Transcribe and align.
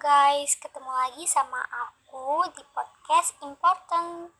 Guys, 0.00 0.56
ketemu 0.56 0.88
lagi 0.88 1.28
sama 1.28 1.60
aku 1.68 2.48
di 2.56 2.64
podcast 2.72 3.36
Important. 3.44 4.32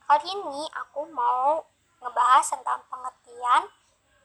Kali 0.00 0.32
ini 0.32 0.64
aku 0.72 1.04
mau 1.12 1.60
ngebahas 2.00 2.48
tentang 2.48 2.80
pengertian 2.88 3.68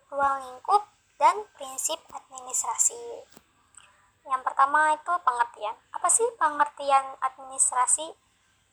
ruang 0.07 0.39
lingkup 0.39 0.87
dan 1.19 1.43
prinsip 1.59 1.99
administrasi. 2.15 3.27
Yang 4.23 4.39
pertama 4.39 4.95
itu 4.95 5.11
pengertian. 5.19 5.75
Apa 5.99 6.07
sih 6.07 6.23
pengertian 6.39 7.11
administrasi? 7.27 8.15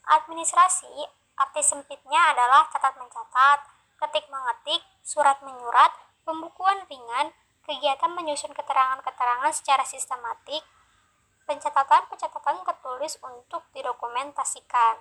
Administrasi 0.06 1.10
arti 1.34 1.62
sempitnya 1.66 2.22
adalah 2.30 2.70
catat 2.70 2.94
mencatat, 3.02 3.66
ketik 3.98 4.30
mengetik, 4.30 4.78
surat 5.02 5.42
menyurat, 5.42 5.90
pembukuan 6.22 6.86
ringan, 6.86 7.34
kegiatan 7.66 8.14
menyusun 8.14 8.54
keterangan-keterangan 8.54 9.50
secara 9.50 9.82
sistematik, 9.82 10.62
pencatatan-pencatatan 11.46 12.66
tertulis 12.66 13.18
untuk 13.22 13.62
didokumentasikan. 13.72 14.98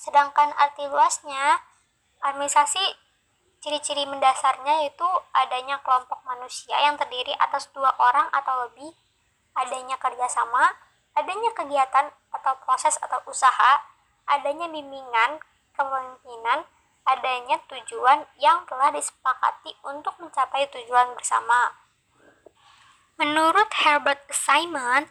Sedangkan 0.00 0.50
arti 0.56 0.88
luasnya, 0.88 1.60
administrasi 2.24 2.82
ciri-ciri 3.62 4.08
mendasarnya 4.10 4.90
itu 4.90 5.06
adanya 5.30 5.78
kelompok 5.86 6.18
manusia 6.26 6.74
yang 6.82 6.98
terdiri 6.98 7.30
atas 7.38 7.70
dua 7.70 7.94
orang 8.00 8.26
atau 8.34 8.66
lebih, 8.66 8.90
adanya 9.54 9.94
kerjasama, 10.02 10.74
adanya 11.14 11.54
kegiatan 11.54 12.10
atau 12.34 12.58
proses 12.66 12.98
atau 12.98 13.22
usaha, 13.30 13.84
adanya 14.26 14.66
bimbingan, 14.66 15.38
kepemimpinan, 15.76 16.66
adanya 17.06 17.58
tujuan 17.70 18.26
yang 18.38 18.66
telah 18.66 18.90
disepakati 18.90 19.74
untuk 19.86 20.18
mencapai 20.18 20.66
tujuan 20.70 21.14
bersama. 21.14 21.74
Menurut 23.18 23.70
Herbert 23.86 24.26
Simon, 24.34 25.06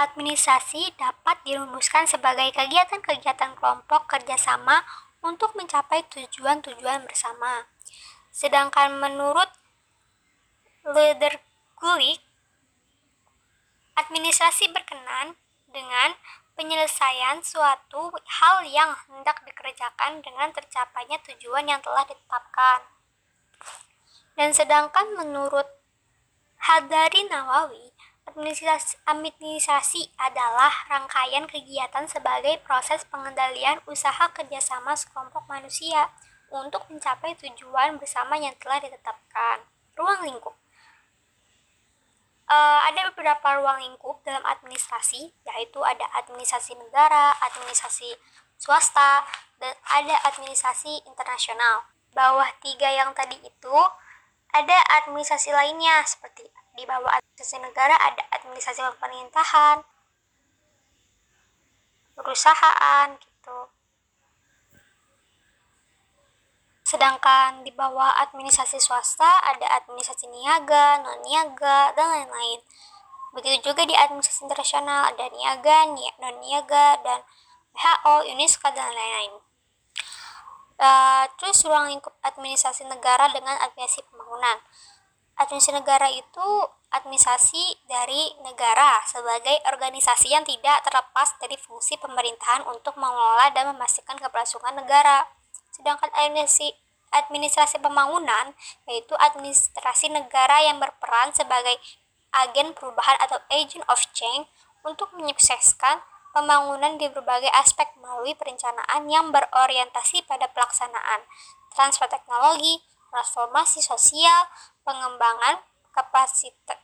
Administrasi 0.00 0.96
dapat 0.96 1.44
dirumuskan 1.44 2.08
sebagai 2.08 2.48
kegiatan-kegiatan 2.56 3.52
kelompok 3.52 4.08
kerjasama 4.08 4.80
untuk 5.20 5.52
mencapai 5.52 6.08
tujuan-tujuan 6.08 7.04
bersama. 7.04 7.68
Sedangkan 8.32 8.96
menurut 8.96 9.52
Ledergulik, 10.80 12.24
administrasi 13.92 14.72
berkenan 14.72 15.36
dengan 15.68 16.16
penyelesaian 16.56 17.44
suatu 17.44 18.08
hal 18.40 18.64
yang 18.64 18.96
hendak 19.04 19.44
dikerjakan 19.44 20.24
dengan 20.24 20.48
tercapainya 20.56 21.20
tujuan 21.28 21.68
yang 21.68 21.84
telah 21.84 22.08
ditetapkan. 22.08 22.88
Dan 24.32 24.56
sedangkan 24.56 25.12
menurut 25.20 25.68
Hadari 26.64 27.28
Nawawi, 27.28 27.92
Administrasi, 28.30 30.02
adalah 30.14 30.70
rangkaian 30.86 31.50
kegiatan 31.50 32.06
sebagai 32.06 32.62
proses 32.62 33.02
pengendalian 33.10 33.82
usaha 33.90 34.30
kerjasama 34.30 34.94
sekelompok 34.94 35.50
manusia 35.50 36.14
untuk 36.50 36.86
mencapai 36.86 37.34
tujuan 37.38 37.98
bersama 37.98 38.38
yang 38.38 38.54
telah 38.62 38.78
ditetapkan. 38.78 39.66
Ruang 39.98 40.22
lingkup 40.22 40.54
uh, 42.50 42.80
ada 42.90 43.14
beberapa 43.14 43.62
ruang 43.62 43.78
lingkup 43.78 44.20
dalam 44.26 44.42
administrasi, 44.42 45.30
yaitu 45.46 45.80
ada 45.86 46.04
administrasi 46.18 46.74
negara, 46.74 47.38
administrasi 47.46 48.18
swasta, 48.58 49.24
dan 49.62 49.72
ada 49.86 50.18
administrasi 50.26 51.06
internasional. 51.06 51.86
Bawah 52.10 52.50
tiga 52.58 52.90
yang 52.90 53.14
tadi 53.14 53.38
itu 53.38 53.78
ada 54.50 54.78
administrasi 55.00 55.54
lainnya 55.54 56.02
seperti 56.02 56.50
di 56.80 56.88
bawah 56.88 57.12
administrasi 57.12 57.60
negara 57.60 57.92
ada 58.00 58.24
administrasi 58.32 58.80
pemerintahan, 58.96 59.84
perusahaan 62.16 63.08
gitu. 63.20 63.58
Sedangkan 66.88 67.60
di 67.60 67.70
bawah 67.76 68.16
administrasi 68.24 68.80
swasta 68.80 69.44
ada 69.44 69.68
administrasi 69.76 70.24
niaga, 70.32 71.04
non 71.04 71.20
niaga, 71.20 71.92
dan 71.92 72.08
lain-lain. 72.08 72.64
Begitu 73.36 73.70
juga 73.70 73.84
di 73.84 73.92
administrasi 73.92 74.48
internasional 74.48 75.12
ada 75.12 75.28
niaga, 75.28 75.84
non 76.16 76.40
niaga, 76.40 76.96
dan 77.04 77.20
WHO, 77.76 78.24
UNESCO, 78.32 78.72
dan 78.72 78.88
lain-lain. 78.88 79.36
Uh, 80.80 81.28
terus 81.36 81.60
ruang 81.68 81.92
lingkup 81.92 82.16
administrasi 82.24 82.88
negara 82.88 83.28
dengan 83.28 83.52
administrasi 83.68 84.00
pembangunan 84.08 84.64
administrasi 85.40 85.72
negara 85.72 86.12
itu 86.12 86.48
administrasi 86.92 87.80
dari 87.88 88.34
negara 88.44 89.00
sebagai 89.08 89.56
organisasi 89.72 90.36
yang 90.36 90.44
tidak 90.44 90.84
terlepas 90.84 91.32
dari 91.40 91.56
fungsi 91.56 91.96
pemerintahan 91.96 92.66
untuk 92.68 92.98
mengelola 93.00 93.48
dan 93.56 93.72
memastikan 93.72 94.20
keberlangsungan 94.20 94.76
negara. 94.76 95.24
Sedangkan 95.72 96.12
administrasi 96.12 96.76
administrasi 97.10 97.82
pembangunan 97.82 98.54
yaitu 98.86 99.18
administrasi 99.18 100.14
negara 100.14 100.62
yang 100.62 100.78
berperan 100.78 101.34
sebagai 101.34 101.74
agen 102.30 102.70
perubahan 102.70 103.18
atau 103.18 103.42
agent 103.50 103.82
of 103.90 103.98
change 104.14 104.46
untuk 104.86 105.10
menyukseskan 105.18 105.98
pembangunan 106.30 106.94
di 106.94 107.10
berbagai 107.10 107.50
aspek 107.50 107.90
melalui 107.98 108.38
perencanaan 108.38 109.10
yang 109.10 109.34
berorientasi 109.34 110.22
pada 110.30 110.46
pelaksanaan 110.54 111.26
transfer 111.74 112.06
teknologi, 112.06 112.82
transformasi 113.10 113.82
sosial, 113.82 114.48
pengembangan 114.86 115.60
kapasitas, 115.90 116.78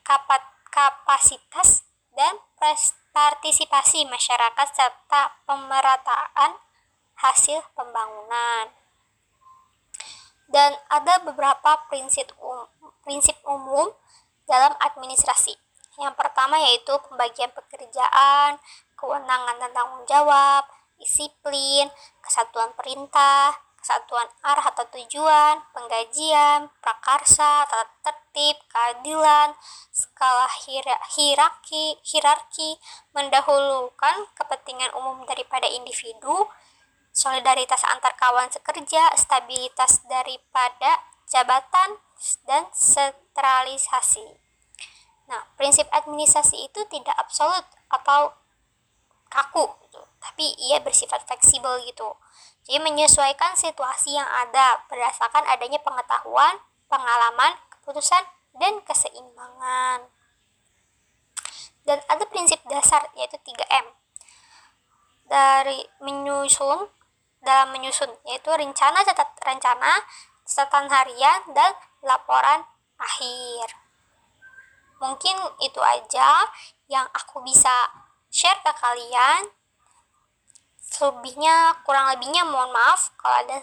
kapasitas 0.69 1.87
dan 2.13 2.35
partisipasi 3.15 4.05
masyarakat 4.11 4.69
serta 4.75 5.33
pemerataan 5.49 6.59
hasil 7.17 7.65
pembangunan. 7.73 8.69
Dan 10.47 10.77
ada 10.93 11.23
beberapa 11.27 11.89
prinsip 11.91 12.31
um, 12.39 12.69
prinsip 13.03 13.35
umum 13.47 13.91
dalam 14.47 14.75
administrasi. 14.79 15.55
Yang 15.97 16.15
pertama 16.15 16.61
yaitu 16.61 16.93
pembagian 17.09 17.51
pekerjaan, 17.57 18.61
kewenangan 18.95 19.57
dan 19.59 19.73
tanggung 19.73 20.05
jawab, 20.07 20.69
disiplin, 21.01 21.89
kesatuan 22.21 22.73
perintah, 22.77 23.66
kesatuan 23.87 24.27
arah 24.43 24.67
atau 24.75 24.83
tujuan, 24.99 25.63
penggajian, 25.71 26.75
prakarsa, 26.83 27.71
tata 27.71 27.87
tertib, 28.03 28.59
keadilan, 28.67 29.55
skala 29.95 30.51
hierarki, 31.15 31.95
hierarki, 32.03 32.83
mendahulukan 33.15 34.27
kepentingan 34.35 34.91
umum 34.99 35.23
daripada 35.23 35.71
individu, 35.71 36.51
solidaritas 37.15 37.87
antar 37.87 38.19
kawan 38.19 38.51
sekerja, 38.51 39.15
stabilitas 39.15 40.03
daripada 40.11 41.07
jabatan, 41.31 42.03
dan 42.43 42.67
sentralisasi. 42.75 44.35
Nah, 45.31 45.47
prinsip 45.55 45.87
administrasi 45.95 46.59
itu 46.59 46.83
tidak 46.91 47.15
absolut 47.23 47.63
atau 47.87 48.35
kaku, 49.31 49.79
gitu, 49.87 50.03
tapi 50.19 50.59
ia 50.59 50.83
bersifat 50.83 51.23
fleksibel 51.23 51.79
gitu. 51.87 52.19
Jadi 52.67 52.83
menyesuaikan 52.83 53.55
situasi 53.55 54.19
yang 54.19 54.27
ada 54.27 54.83
berdasarkan 54.91 55.47
adanya 55.47 55.79
pengetahuan, 55.87 56.59
pengalaman, 56.91 57.55
keputusan, 57.71 58.27
dan 58.59 58.83
keseimbangan. 58.83 60.11
Dan 61.87 62.03
ada 62.11 62.25
prinsip 62.27 62.59
dasar 62.67 63.07
yaitu 63.15 63.39
3M. 63.39 63.87
Dari 65.31 65.87
menyusun 66.03 66.91
dalam 67.47 67.71
menyusun 67.71 68.11
yaitu 68.27 68.51
rencana 68.51 69.07
catat 69.07 69.31
rencana, 69.47 70.03
catatan 70.43 70.91
harian 70.91 71.47
dan 71.55 71.71
laporan 72.03 72.67
akhir. 72.99 73.79
Mungkin 74.99 75.39
itu 75.63 75.79
aja 75.79 76.51
yang 76.91 77.07
aku 77.15 77.39
bisa 77.47 77.95
share 78.27 78.59
ke 78.67 78.73
kalian 78.75 79.55
selebihnya 80.97 81.85
kurang 81.85 82.09
lebihnya 82.09 82.49
mohon 82.49 82.73
maaf 82.73 83.13
kalau 83.21 83.37
ada 83.45 83.57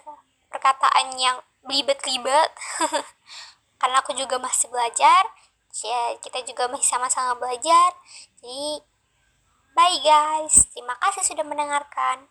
perkataan 0.54 1.18
yang 1.18 1.42
belibet-libet. 1.66 2.52
Karena 3.82 4.00
aku 4.00 4.14
juga 4.14 4.38
masih 4.38 4.70
belajar 4.70 5.26
ya 5.82 6.14
kita 6.22 6.46
juga 6.46 6.70
masih 6.70 6.86
sama-sama 6.86 7.34
belajar. 7.42 7.98
Jadi 8.38 8.86
bye 9.74 9.98
guys. 10.06 10.70
Terima 10.70 10.94
kasih 11.02 11.26
sudah 11.26 11.42
mendengarkan 11.42 12.30